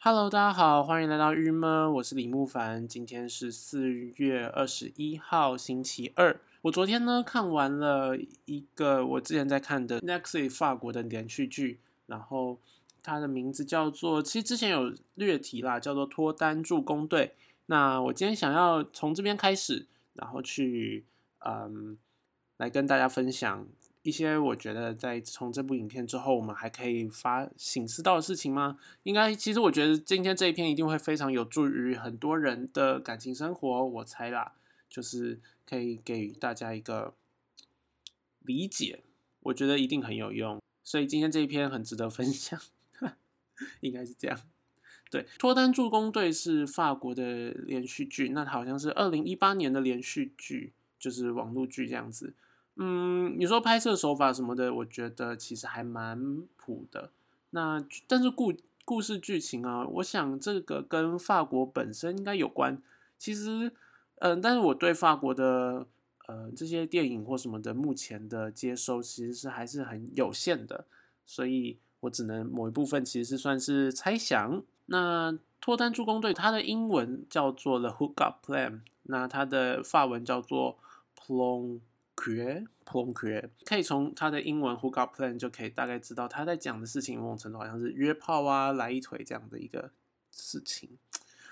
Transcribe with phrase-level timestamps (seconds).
[0.00, 2.86] Hello，大家好，欢迎来到郁闷，我是李木凡。
[2.86, 6.40] 今天是四月二十一号，星期二。
[6.62, 12.60] 我昨天呢看完了一个我之前在看的 n e x i 法国的连续剧，然后
[13.02, 17.34] 它的名字叫做，其实之前有略提啦，叫做脱单助攻队。
[17.66, 21.04] 那我今天想要从这边开始，然后去
[21.40, 21.98] 嗯
[22.58, 23.66] 来跟大家分享。
[24.02, 28.78] 一些我觉得在从这部影片之后，我们还可以发醒思到的事情吗？
[29.02, 33.84] 应该，其实我觉得今天这一篇一定会非常有助于很多人的感情生活。
[33.84, 34.52] 我猜啦，
[34.88, 37.14] 就是可以给大家一个
[38.40, 39.00] 理解，
[39.40, 40.60] 我觉得一定很有用。
[40.84, 42.58] 所以今天这一篇很值得分享，
[43.80, 44.40] 应该是这样。
[45.10, 52.34] 对，脱单助攻队是法国的连续剧，那好像是二零一八年的连续剧，就是网络剧这样子。
[52.80, 57.10] 嗯，你说拍摄手法什么的，我觉得其实还蛮普的。
[57.50, 58.54] 那但是故
[58.84, 62.80] 故事剧情啊，我想这个跟法国本身应该有关。
[63.18, 63.72] 其实，
[64.20, 65.88] 嗯，但是我对法国的
[66.28, 70.84] 呃这些电影或什么的，目前的接收其实是还是很有限的，
[71.26, 74.62] 所以我只能某一部分其实是算是猜想。
[74.86, 80.78] 那脱单助攻队，它的英文叫做 The Hook Up Plan，那它的法文叫做
[81.18, 81.80] Plong。
[82.18, 89.92] plan，plan，可以从他的英文 hook up plan 就可以大概知道他在讲的事情，某种程度好像是约炮啊、来一腿这样的一个
[90.32, 90.98] 事情。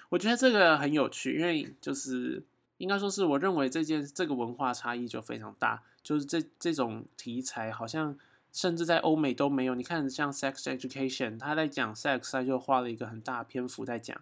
[0.08, 2.42] 我觉得这个很有趣，因为就是
[2.78, 8.18] 应该说是我认为这件这个文化差异就非常大，就是这这种题材好像
[8.52, 9.76] 甚至在欧美都没有。
[9.76, 14.20] 你看像 sex education，他在讲 sex，他就花了一个很大篇幅在讲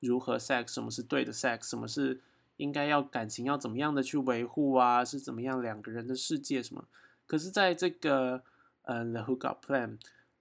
[0.00, 2.22] 如何 sex，什么是对的 sex，什么是。
[2.56, 5.04] 应该要感情要怎么样的去维护啊？
[5.04, 6.84] 是怎么样两个人的世界什么？
[7.26, 8.42] 可是在这个
[8.82, 9.98] 呃《The Hook Up Plan》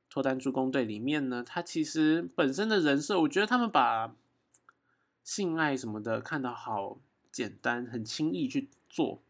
[0.09, 4.15] 脱单助攻队里面呢，他其实本身的人设，我觉得他们把
[5.23, 6.99] 性爱什么的看得好
[7.31, 9.21] 简单，很轻易去做。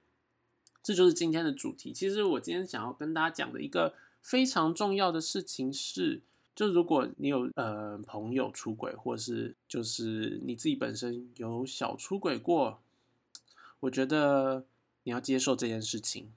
[0.84, 1.92] 这就是今天的主题。
[1.92, 6.22] 其实我今天想要跟大家讲的一个非常重要的事情是。
[6.56, 12.80] 就如果你有呃朋友出轨，或是就是你自己本身有小出轨过，
[13.82, 14.66] 我觉得
[15.04, 16.32] 你要接受这件事情。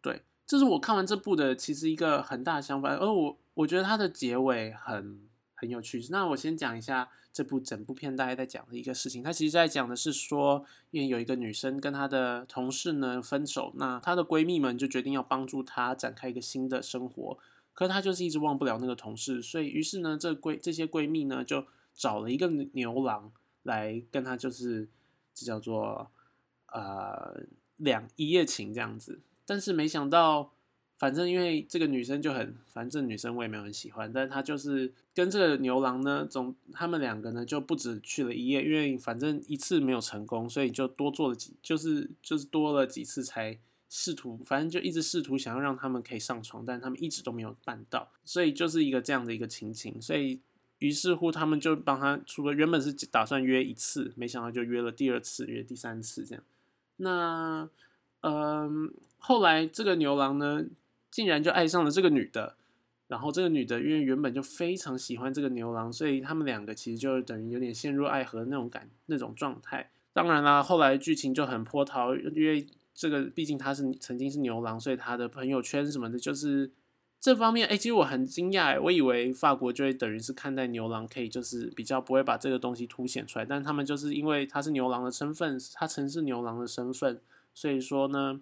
[0.00, 6.00] 对，这是我看完这部的其实一个很大的想法，而我我觉得它的结尾很很有趣。
[6.10, 9.24] 那我先讲一下这部整部片大概在讲的一个事情。
[9.24, 17.36] 它其实在讲的是说，因为有一个女生跟她的同事呢分手，那她的闺蜜们就决定要帮助她展开一个新的生活。
[17.80, 21.64] 可她就是一直忘不了那个同事，所以于是呢，这闺这些闺蜜呢就
[21.94, 23.32] 找了一个牛郎
[23.62, 24.86] 来跟她，就是
[25.32, 26.10] 这叫做
[26.66, 27.40] 呃
[27.78, 29.20] 两一夜情这样子。
[29.46, 30.52] 但是没想到，
[30.98, 43.58] 反正因为这个女生就很，反正女生我也没有很喜欢，但她就是跟这个牛郎呢，总他们两个呢就不止去了一夜，因为反正一次没有成功，所以就多做了几，就是就是多了几次才。
[43.92, 50.00] 试图，反正就一直试图想要让他们可以上床，但他们一直都没有办到，所以就是一个这样的一个情形。
[50.00, 50.38] 所以
[50.78, 56.44] 于是乎，他们就帮他，除了原本是打算约一次，没想到就约了第二次，约第三次这样。
[56.98, 57.68] 那，
[58.20, 60.64] 嗯，后来这个牛郎呢，
[61.10, 62.54] 竟然就爱上了这个女的。
[63.08, 69.90] 然后这个女的因为原本就非常喜欢这个牛郎，所以他们两个其实就等于有点陷入爱河的那种感那种状态。
[70.12, 72.64] 当然啦，后来剧情就很波涛，因为。
[73.00, 76.70] 这个毕竟他是曾经是牛郎，所以他的朋友圈什么的，就是
[77.18, 77.66] 这方面。
[77.66, 87.18] 哎，其实我很惊讶，我以为法国就会等于是看待牛郎可以就是比较不会把这个东西凸显出来，但他们就是因为他是牛郎的身份，他曾是牛郎的身份，
[87.54, 88.38] 所以说呢，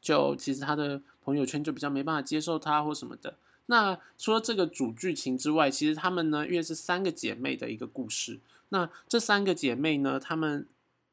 [0.00, 3.34] 就其实他的朋友圈就比较没办法接受他或什么的。
[3.66, 8.38] 那除了这个主剧情之外，其实他们呢，因为是三个姐妹的一个故事，
[8.68, 10.68] 那这三个姐妹呢，她们。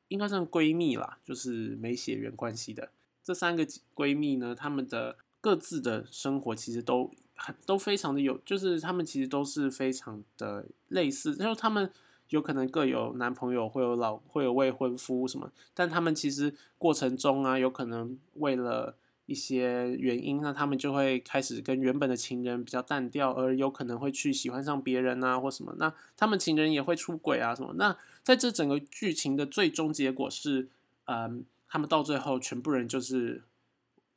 [0.09, 2.91] 应该算闺蜜啦，就是没血缘关系的。
[3.23, 3.65] 这三个
[3.95, 11.91] 闺蜜呢，她们的各自的生活其实都很都非常的有，就是她们其实都是非常的类似，就是她们
[12.29, 18.95] 有可能各有男朋友，会有老会有未婚夫什么，但她们其实过程中啊，有可能为了
[19.29, 27.95] 一些原因，那他们就会开始跟原本的情人比较淡掉，而有可能会去喜欢上别人啊或什么，那他们情人也会出轨啊什么，那。
[28.21, 30.67] 在这整个剧情的最终结果是，
[31.05, 33.41] 嗯，他们到最后全部人就是，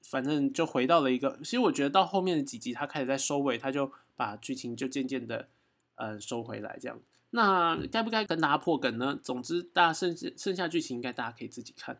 [0.03, 1.39] 反正就回到了一个。
[1.39, 5.49] 其实我觉得到后面的几集，他开始在收尾，他就把剧情就渐渐的，
[5.95, 6.99] 呃，收回来这样。
[7.31, 9.19] 那该不该跟大家破梗呢？
[9.23, 11.97] 总之，大家剩剩下剧情应该大家可以自己看。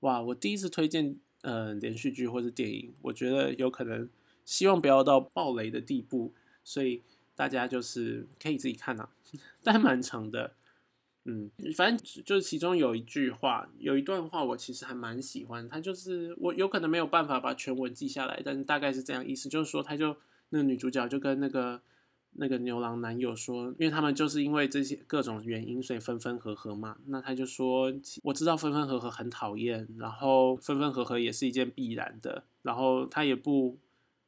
[0.00, 4.08] 哇，我第一次推荐呃连续剧或是电影，我觉得有可能
[4.44, 6.32] 希望不要到暴雷的地步，
[6.62, 7.02] 所以。
[7.38, 9.08] 大家就是可以自己看呐，
[9.62, 10.54] 但蛮长的。
[11.24, 15.68] 嗯，反正就是其中有一句话，有一段话，我其实还蛮喜欢。
[15.68, 20.16] 他就是我有可能没有办法把全文记下来，但是大概是这样意思，就是说，他就
[20.48, 21.80] 那个女主角就跟那个
[22.40, 26.96] 那个牛郎男友说，因为他们就是因为这些各种原因，所以分分合合嘛。
[27.06, 27.92] 那他就说，
[28.22, 33.76] 我知道分分合合很讨厌，然后分分合合也是一件必然的，然后他也不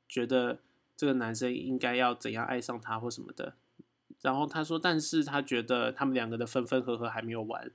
[0.09, 0.59] 觉得
[0.97, 3.55] 这个男生应该要怎样爱上他或什么的。
[4.23, 7.71] 然后他说，但是他觉得他们两个的分分合合还没有完。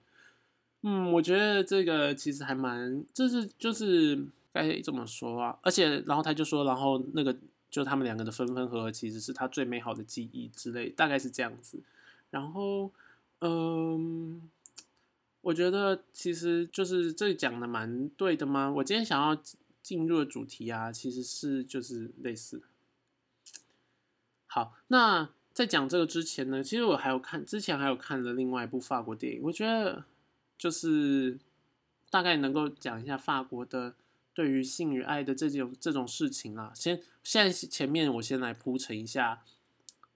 [0.84, 5.58] 嗯，我觉得这个其实还蛮，这是就是该怎么说啊？
[5.64, 7.36] 而且，然后他就说，然后那个
[7.76, 11.84] 就他们两个的分分合合，其实是他最美好的记忆之类，大概是这样子。
[12.30, 12.90] 然后，
[13.42, 14.50] 嗯，
[15.42, 18.72] 我觉得其实就是这讲的蛮对的吗？
[18.72, 19.38] 我今天想要
[19.84, 22.62] 进入的主题啊，其实是就是类似。
[24.48, 25.28] 好，那。
[25.56, 30.04] 在讲这个之前呢，其实我还有看，之前还有看了另外一部法国电影，我觉得
[30.58, 31.40] 就是
[32.10, 33.96] 大概能够讲一下法国的
[34.36, 36.72] 对于性与爱的这种这种事情啦。
[36.76, 39.42] 先现在前面我先来铺陈一下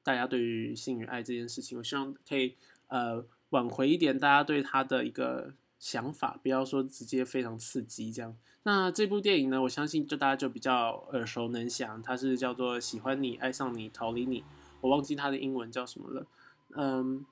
[0.04, 2.56] 大家对于性与爱这件事情，我希望可以
[2.90, 8.36] 呃挽回一点大家对他的一个想法，不要说直接非常刺激这样。
[8.64, 14.42] 那这部电影呢，我相信就大家就比较耳熟能详，它是叫做《喜欢你、爱上你、逃离你》。
[14.82, 16.28] 我忘记它的英文叫什么了，
[16.76, 17.26] 嗯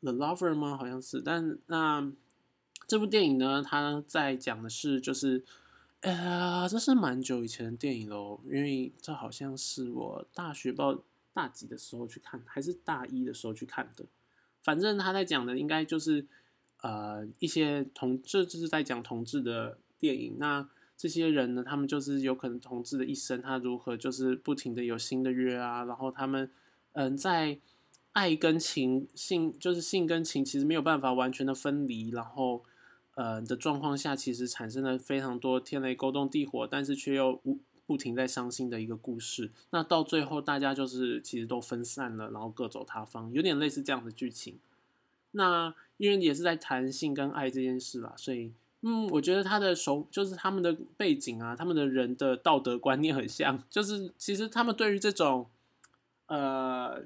[0.00, 0.76] ，The Lover 吗？
[0.76, 1.20] 好像是。
[1.20, 2.10] 但那
[2.86, 5.44] 这部电影呢，它在讲的是，就是，
[6.02, 11.02] 呀，这是蛮久以前的电影喽，因为这好像是我大学报
[11.32, 14.04] 大几的时候去看，还是大一的时候去看的。
[14.62, 16.26] 反正他在讲的应该就是，
[16.82, 20.36] 呃，一些同，这就是在讲同志的电影。
[20.38, 26.50] 那这些人呢，他们就是有可能同志的一生，他如何就是不停的有新的约啊，然后他们，
[26.92, 27.58] 嗯，在
[28.12, 32.64] 爱跟情性，就是性跟情其实没有办法完全的分离，然后，
[33.16, 39.50] 呃的状况下，其实产生了非常多天雷勾动地火，但是却又不不停在伤心的一个故事。
[39.70, 44.60] 那到最后，大家就是其实都分散了，然后各走他方，有点类似这样的剧情。
[45.32, 48.52] 那因为也是在谈性跟爱这件事啦，所以。
[48.82, 55.46] 嗯，我觉得他的手就是他们的背景啊，他们的人的道德观念很像，就是其实他们对于这种
[56.26, 57.02] 呃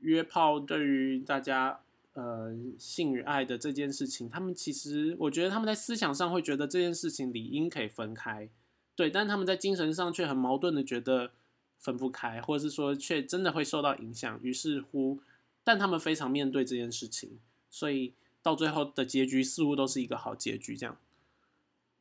[0.00, 1.78] 约炮，对于大家
[2.14, 8.48] 呃性与爱的这件事情，他们其实我觉得他们在思想上会觉得这件事情理应可以分开，
[8.94, 11.30] 对，但他们在精神上却很矛盾的觉得
[11.78, 15.20] 分不开，或者是说却真的会受到影响，于是乎，
[15.64, 17.38] 但他们非常面对这件事情，
[17.70, 18.12] 所以
[18.42, 20.96] 到最后的结局似乎都是一个好结局，这样。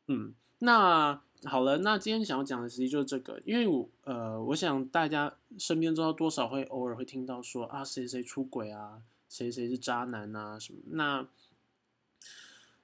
[0.07, 10.79] 嗯，那好了，那今天想要讲的其实就是这个，因为我呃，我想大家身边知道多少会偶尔会听到说啊，谁谁出轨啊，谁谁是渣男啊什么。
[10.87, 11.27] 那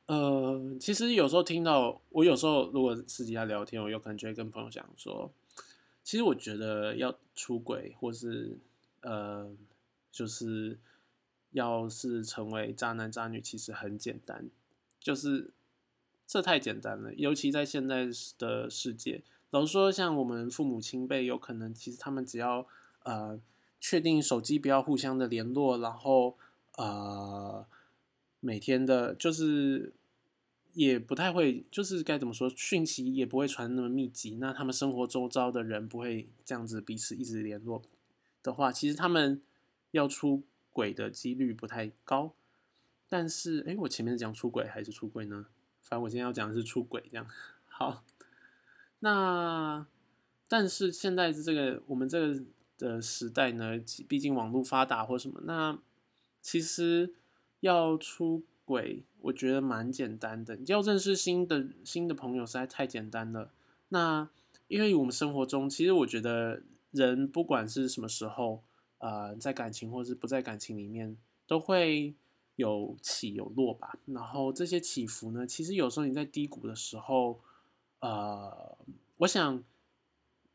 [0.05, 5.33] 呃，其实有时候听到，我有时候如果私底下聊天，我有可能就会跟朋友讲说，
[6.03, 8.57] 其实我觉得要出轨或是
[9.01, 9.51] 呃，
[10.11, 10.77] 就是
[11.51, 14.49] 要是成为渣男渣女，其实很简单，
[14.99, 15.51] 就是。
[16.27, 18.09] 这太简单了，尤其在现在
[18.39, 19.21] 的世界。
[19.51, 22.65] 老实说，像我们父母亲辈，有可能其实他们只要
[23.03, 23.39] 呃
[23.79, 26.37] 确定手机不要互相的联络，然后
[26.77, 27.65] 呃
[28.39, 29.93] 每天的，就是
[30.73, 34.37] 也不太会，就是该怎么说，讯息也不会传那么密集。
[34.39, 37.81] 那他们生活周遭的人不会这样子彼此一直联络
[38.43, 39.41] 的话，其实他们
[39.91, 42.33] 要出轨的几率不太高。
[43.07, 45.45] 但是，哎，我前面讲出轨还是出轨呢？
[45.81, 47.27] 反正我今天要讲的是出轨，这样
[47.67, 48.03] 好。
[48.99, 49.85] 那
[50.47, 52.43] 但是现在这个我们这个
[52.77, 55.77] 的时代呢，毕竟网络发达或什么，那
[56.41, 57.13] 其实
[57.59, 60.57] 要出轨，我觉得蛮简单的。
[60.67, 63.51] 要认识新的新的朋友实在太简单了。
[63.89, 64.29] 那
[64.67, 68.63] 因为我们生活中，其实我觉得人不管是什么时候，
[68.99, 71.17] 呃，在感情或是不在感情里面，
[71.47, 72.13] 都会。
[72.57, 77.37] 有起有落吧，然后这些起伏呢，其实有时候你在低谷的时候，
[77.99, 78.77] 呃，
[79.17, 79.61] 我想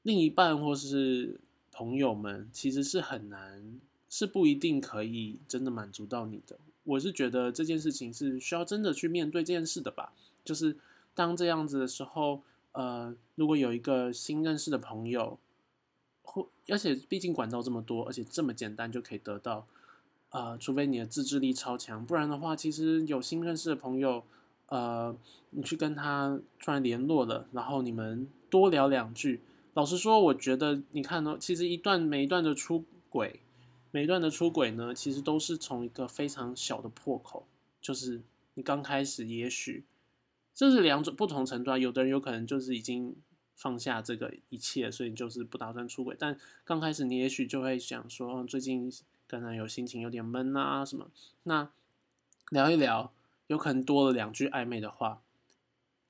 [0.01, 1.39] 另一半或是
[1.73, 6.59] 朋友们其实是很难，是不一定可以真的满足到你的。
[6.85, 10.13] 我是觉得这件事情是需要真的去面对这件事的吧。
[10.43, 10.77] 就是
[11.15, 15.39] 当这样子的时候，呃，如果有一个新认识的朋友，
[16.23, 19.67] 或而且毕竟管道这么多，而且这么简单就可以得到。
[20.31, 24.25] 呃，除非你的自制力超强，不然的话，其实有新认识的朋友，
[24.69, 25.15] 呃，
[25.51, 29.41] 你去跟他突然联络了，然后你们多聊两句。
[29.75, 33.41] 老实说，我觉得你看呢，其实一段每一段的出轨，
[33.93, 37.47] 每一段的出轨呢，其实都是从一个非常小的破口，
[37.81, 38.21] 就是
[38.55, 39.85] 你刚开始，也许
[40.53, 41.79] 这是两种不同程度啊。
[41.79, 43.15] 有的人有可能就是已经
[43.55, 46.17] 放下这个一切，所以就是不打算出轨。
[46.19, 48.93] 但刚开始你也许就会想说，最近
[49.29, 51.09] 可能有心情有点闷啊什么，
[51.45, 51.71] 那
[52.51, 53.13] 聊一聊，
[53.47, 55.23] 有可能多了两句暧昧的话，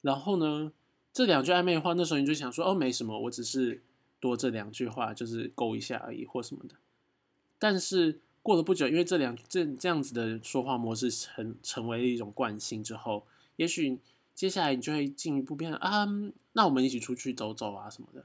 [0.01, 0.73] 然后呢？
[1.13, 3.83] 这两句暧昧的话，那时候你就想说哦，没什么，我只是
[4.21, 6.77] 多这两句话，就是勾一下而已，或什么的。
[7.59, 13.27] 但是过了不久，因为这两这这样子的说话模式成成为了一种惯性之后，
[13.57, 13.99] 也许
[14.35, 16.07] 接下来你就会进一步变啊，
[16.53, 18.25] 那我们一起出去走走啊什么的。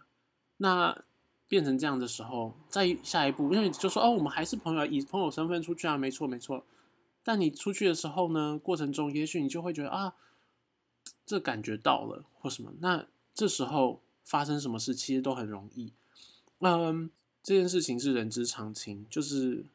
[0.57, 0.95] 那
[1.47, 6.63] 变成这样的时候，再下一步，因为就说哦，我们还是朋友，以朋友身份出去啊，没错没错。
[7.23, 10.13] 但你出去的时候呢，过程中也许你就会觉得啊。
[11.25, 15.91] 这感觉到了或什么，那这时候发生什么事其实都很容易。
[16.59, 17.09] 嗯，
[17.43, 19.65] 这件事情是人之常情，就是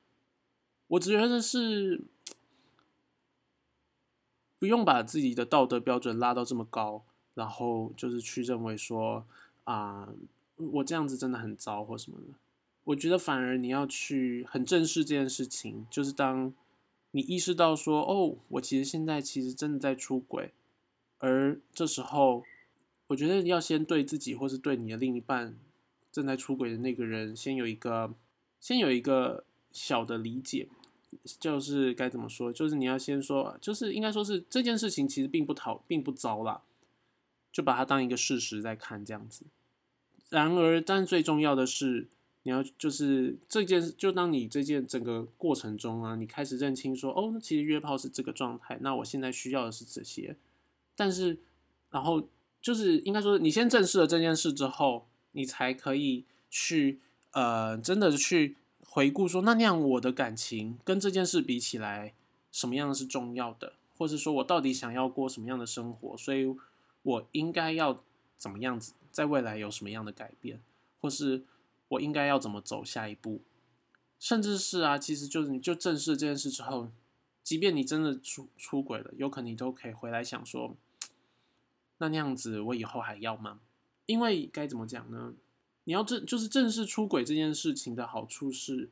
[0.89, 2.03] 我只觉得是
[4.59, 9.25] 不用把自己的道德标准拉到这么高，然后就是去认为说
[9.65, 10.09] 啊，
[10.57, 12.27] 我这样子真的很糟或什么的。
[12.85, 16.53] 我觉得反而你要去很正视这件事情，就是当
[17.11, 20.53] 你意识到说，哦，我其实现在其实真的在出轨。
[21.21, 22.43] 而这时候，
[23.07, 25.57] 我觉得要先对自己，或是对你的另一半
[26.11, 28.13] 正在出轨的那个人，先有一个，
[28.59, 30.69] 先有一个小的理解，
[31.39, 32.53] 就是该怎么说？
[32.53, 36.63] 就是你要先说，就是应该说是这件事情其实并不讨，并不糟啦，
[37.53, 39.45] 就把它当一个事实在看这样子。
[40.31, 42.09] 然而，但最重要的是，
[42.45, 50.37] 你要就是这件，就当你这件整个过程中啊，你开始认清说，哦，其实约炮是这个状态，那我现在需要的是这些。
[51.01, 51.39] 但是，
[51.89, 52.29] 然后
[52.61, 62.13] 就是应该说，你先正视了这件事之后，你才可以去呃，真的去回顾说，那那样我的感情跟这件事比起来，
[62.53, 66.55] 什么样是重要的，或是说我到底想要过什么样的生活，所以
[67.01, 68.05] 我应该要
[68.37, 70.61] 怎么样子，在未来有什么样的改变，
[71.01, 71.45] 或是
[71.89, 73.41] 我应该要怎么走下一步，
[74.19, 76.91] 甚至是啊，其实就是你就正视这件事之后，
[77.43, 80.77] 即便你真的出出轨了，有可能你都可以回来想说。
[82.01, 83.61] 那那样子，我以后还要吗？
[84.07, 85.35] 因为该怎么讲呢？
[85.85, 88.91] 你要正就是正式出轨这件事情的好处是，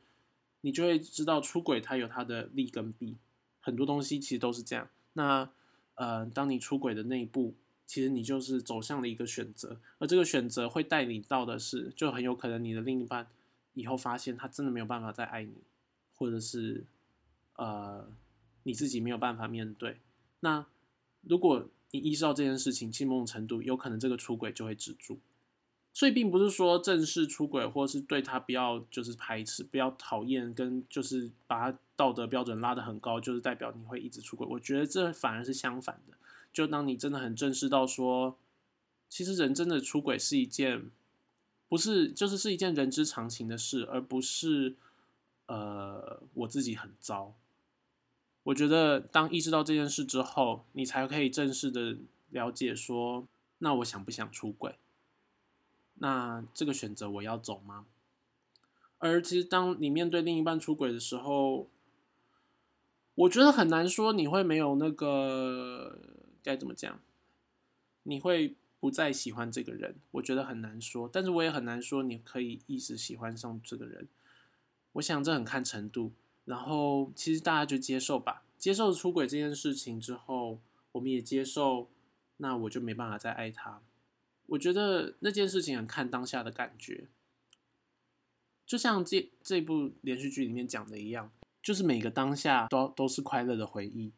[0.61, 3.17] 你就会知道出轨它有它的利跟弊，
[3.59, 4.87] 很多东西其实都是这样。
[5.13, 5.49] 那
[5.95, 13.27] 呃，当你出轨的那一步，其实你就是走向了一个选择，而这个选择会带你到的是，就很有可能你的另一半
[13.73, 15.53] 以后发现他真的没有办法再爱你，
[16.15, 16.85] 或者是
[17.55, 18.07] 呃
[18.63, 19.97] 你自己没有办法面对。
[20.41, 20.65] 那
[21.21, 25.19] 如果你意识到这件事情，某种程度有可能这个出轨就会止住，
[25.93, 34.45] 所以并不是说正式出轨，或是对他不要就是排斥、不要讨厌，跟就是把他道德标准拉得很高，就是代表你会一直出轨。
[34.51, 36.15] 我觉得这反而是相反的。
[36.53, 38.37] 就当你真的很正视到说，
[39.07, 40.89] 其实人真的出轨是一件，
[41.67, 44.75] 不是就是是一件人之常情的事，而不是
[45.47, 47.35] 呃我自己很糟。
[48.43, 51.97] 我觉得，当意识到这件事之后，你才可以正式的
[52.29, 53.27] 了解说，
[53.59, 54.77] 那我想不想出轨？
[55.95, 57.85] 那这个选择我要走吗？
[58.97, 61.67] 而其实，当你面对另一半出轨的时候，
[63.15, 65.99] 我觉得很难说你会没有那个
[66.41, 66.99] 该怎么讲，
[68.03, 69.97] 你会不再喜欢这个人。
[70.11, 74.07] 我觉得很难说，但是我也很难说你可以一直喜欢上这个人。
[74.93, 76.13] 我想这很看程度。
[76.49, 78.41] 然后，其实大家就接受吧。
[78.57, 80.57] 接受出轨这件事情之后，
[80.93, 81.87] 我们也接受，
[82.37, 83.83] 那我就没办法再爱他。
[84.47, 87.05] 我觉得那件事情很看当下的感觉，
[88.65, 94.11] 就像这这部连续剧里面讲的一样，就是每个当下都都是快乐的回忆，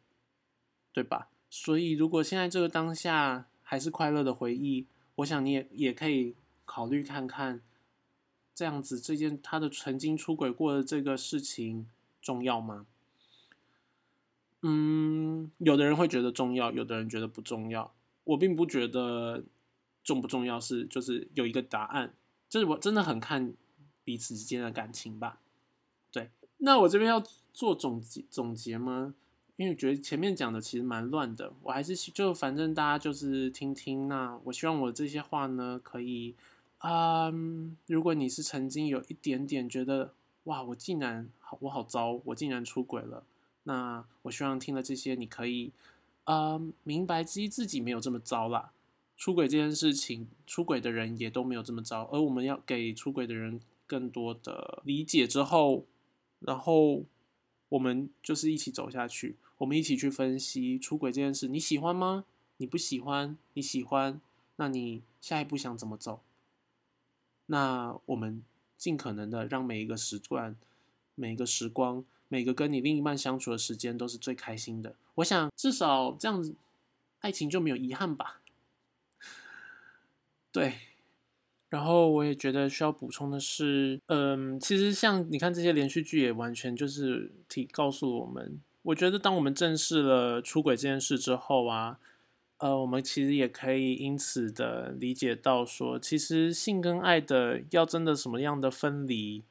[0.90, 1.28] 对吧？
[1.50, 4.86] 所以，如果现在这个当下还是快乐的回忆，
[5.16, 6.34] 我想你也也可以
[6.64, 7.60] 考虑看看，
[8.54, 11.86] 这样子这件他的曾经出轨过的这个事情。
[12.22, 12.86] 重要吗？
[14.64, 17.92] 嗯，有的人会觉得重要，有的人觉得不重要。
[18.22, 19.42] 我并不觉得
[20.04, 22.14] 重不重要是就是有一个答案，
[22.48, 23.54] 就是我真的很看
[24.04, 25.40] 彼此之间的感情吧。
[26.12, 27.20] 对，那我这边要
[27.52, 29.16] 做总结总结吗？
[29.56, 34.06] 因为觉得前面讲的其实蛮乱的，我还是就反正大家就是听听。
[34.06, 36.36] 那我希望我这些话呢，可以
[36.78, 37.32] 啊，
[37.88, 40.14] 如果你是曾经有一点点觉得。
[40.44, 40.62] 哇！
[40.62, 43.24] 我竟然好，我好糟，我竟然出轨了。
[43.64, 45.70] 那我希望听了这些，你可以
[46.24, 48.72] 呃明白，自己自己没有这么糟啦。
[49.16, 52.08] 出轨这件事情，出轨的人也都没有这么糟。
[52.10, 55.84] 而我们要给出轨的人更多的理解之后，
[56.40, 57.04] 然后
[57.68, 62.24] 我们就是一起走下去，我们一起去分析出轨这件事，你喜欢吗？
[62.56, 63.38] 你不喜欢？
[63.54, 64.20] 你喜欢？
[64.56, 66.20] 那你下一步想怎么走？
[67.46, 68.42] 那我们
[68.82, 70.56] 尽可能的让每一个时段、
[71.14, 74.96] 每一个时光、每个跟你另一半相处的时间都是最开心的。
[75.14, 76.56] 我想至少这样子，
[77.20, 78.40] 爱情就没有遗憾吧。
[80.50, 80.74] 对。
[81.68, 92.00] 然后我也觉得需要补充的是，嗯，其实像你看这些连续剧也完全就是提告诉我们，我觉得当我们正视了出轨这件事之后啊。
[92.62, 99.42] 呃，我们其实也可以因此的理解到，说其实性跟爱的要真的什么样的分离，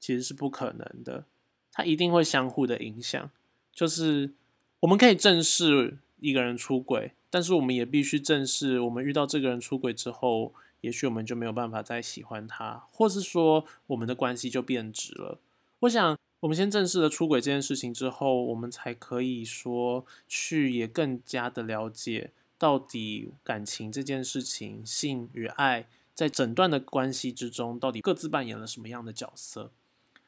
[0.00, 1.24] 其实是不可能的，
[1.70, 3.30] 它一定会相互的影响。
[3.72, 4.32] 就是
[4.80, 15.38] 我们可以正视一个人出轨，但是我们也必须正视，我们遇到这个人出轨之后，也许我们就没有办法再喜欢他，或是说我们的关系就变质了。
[15.78, 22.32] 我想，我们先正视了出轨这件事情之后，我们才可以说去也更加的了解。
[22.58, 29.70] 到底感情这件事情，性与爱在整段的关系之中，到底各自扮演了什么样的角色？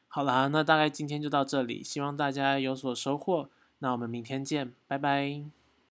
[0.08, 3.50] 好啦，那大概今天就到这里，希望大家有所收获。
[3.80, 5.59] 那我们明天见，拜拜。